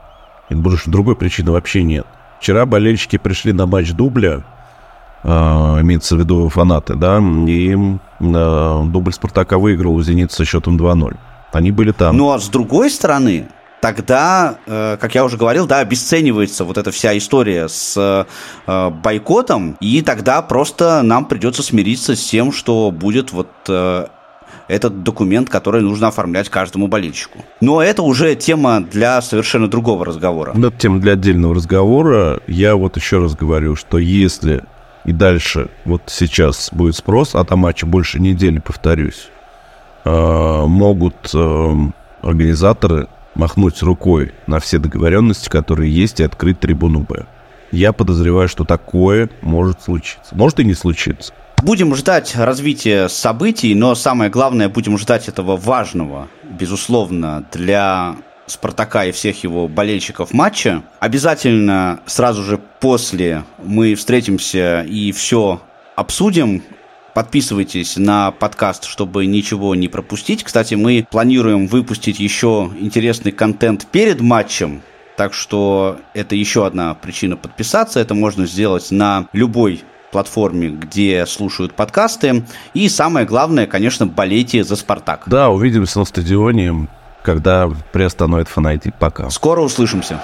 И 0.51 0.55
больше 0.55 0.91
другой 0.91 1.17
причины 1.17 1.53
вообще 1.53 1.83
нет. 1.83 2.07
Вчера 2.41 2.67
болельщики 2.67 3.19
пришли 3.19 3.53
на 3.53 3.67
матч 3.67 3.93
дубля, 3.93 4.45
имеется 5.25 6.17
в 6.17 6.19
виду 6.19 6.49
фанаты, 6.49 6.95
да, 6.95 7.23
и 7.47 7.75
э, 7.75 8.83
дубль 8.87 9.13
«Спартака» 9.13 9.59
выиграл 9.59 9.95
у 9.95 10.03
«Зенита» 10.03 10.35
со 10.35 10.45
счетом 10.45 10.77
2-0. 10.77 11.17
Они 11.53 11.71
были 11.71 11.93
там. 11.93 12.17
Ну, 12.17 12.33
а 12.33 12.39
с 12.41 12.49
другой 12.49 12.91
стороны, 12.91 13.47
тогда, 13.81 14.57
э, 14.67 14.97
как 14.99 15.15
я 15.15 15.25
уже 15.25 15.37
говорил, 15.37 15.67
да, 15.67 15.79
обесценивается 15.79 16.65
вот 16.65 16.79
эта 16.79 16.91
вся 16.91 17.17
история 17.17 17.69
с 17.69 18.27
э, 18.67 18.91
бойкотом, 19.03 19.77
и 19.81 20.03
тогда 20.03 20.41
просто 20.43 21.03
нам 21.03 21.27
придется 21.27 21.63
смириться 21.63 22.17
с 22.17 22.25
тем, 22.25 22.53
что 22.53 22.91
будет 22.91 23.33
вот 23.33 23.49
э, 23.69 24.07
этот 24.69 25.03
документ, 25.03 25.51
который 25.51 25.83
нужно 25.83 26.09
оформлять 26.09 26.49
каждому 26.49 26.87
болельщику. 26.87 27.45
Но 27.61 27.83
это 27.83 28.03
уже 28.03 28.35
тема 28.35 28.81
для 28.81 29.21
совершенно 29.21 29.69
другого 29.69 30.05
разговора. 30.05 30.53
Это 30.57 30.71
тема 30.71 31.01
для 31.01 31.13
отдельного 31.13 31.55
разговора. 31.55 32.41
Я 32.47 32.77
вот 32.77 32.97
еще 32.97 33.19
раз 33.19 33.35
говорю, 33.35 33.77
что 33.77 33.99
если 33.99 34.65
и 35.05 35.13
дальше 35.13 35.69
вот 35.85 36.03
сейчас 36.07 36.71
будет 36.73 36.97
спрос, 36.97 37.35
а 37.35 37.45
там 37.45 37.61
матча 37.61 37.87
больше 37.87 38.21
недели, 38.21 38.59
повторюсь, 38.59 39.29
э, 40.05 40.11
могут 40.67 41.31
э, 41.35 41.75
организаторы 42.23 43.09
махнуть 43.35 43.83
рукой 43.83 44.33
на 44.47 44.61
все 44.61 44.79
договоренности, 44.79 45.49
которые 45.49 45.93
есть, 45.93 46.21
и 46.21 46.25
открыть 46.25 46.61
трибуну 46.61 47.01
Б. 47.01 47.27
Я 47.73 47.93
подозреваю, 47.93 48.49
что 48.49 48.65
такое 48.65 49.31
может 49.41 49.83
случиться. 49.83 50.35
Может 50.35 50.61
и 50.61 50.65
не 50.65 50.75
случиться. 50.75 51.33
Будем 51.63 51.95
ждать 51.95 52.35
развития 52.37 53.09
событий, 53.09 53.75
но 53.75 53.95
самое 53.95 54.31
главное, 54.31 54.69
будем 54.69 54.99
ждать 54.99 55.29
этого 55.29 55.57
важного, 55.57 56.29
безусловно, 56.43 57.45
для 57.53 58.17
Спартака 58.53 59.07
и 59.07 59.13
всех 59.13 59.43
его 59.43 59.69
болельщиков 59.69 60.33
матча. 60.33 60.83
Обязательно 61.01 62.01
сразу 62.07 62.43
же 62.43 62.59
после 62.81 63.45
мы 63.63 63.95
встретимся 63.95 64.83
и 64.83 65.13
все 65.13 65.61
обсудим. 65.97 66.63
Подписывайтесь 67.15 67.97
на 67.97 68.31
подкаст, 68.31 68.85
чтобы 68.85 69.27
ничего 69.27 69.75
не 69.75 69.89
пропустить. 69.89 70.45
Кстати, 70.45 70.75
мы 70.75 71.07
планируем 71.11 71.67
выпустить 71.67 72.21
еще 72.21 72.71
интересный 72.79 73.33
контент 73.33 73.87
перед 73.87 74.21
матчем. 74.21 74.83
Так 75.17 75.35
что 75.35 75.99
это 76.15 76.35
еще 76.35 76.67
одна 76.67 76.95
причина 76.95 77.37
подписаться. 77.37 78.01
Это 78.01 78.15
можно 78.15 78.47
сделать 78.47 78.91
на 78.91 79.29
любой 79.35 79.83
платформе, 80.11 80.69
где 80.69 81.27
слушают 81.27 81.75
подкасты. 81.75 82.45
И 82.75 82.89
самое 82.89 83.27
главное, 83.27 83.67
конечно, 83.67 84.07
болейте 84.07 84.63
за 84.63 84.77
«Спартак». 84.77 85.25
Да, 85.27 85.51
увидимся 85.51 85.99
на 85.99 86.05
стадионе, 86.05 86.87
когда 87.23 87.71
приостановит 87.93 88.49
фанатик. 88.49 88.95
Пока. 88.99 89.31
Скоро 89.31 89.61
услышимся. 89.61 90.21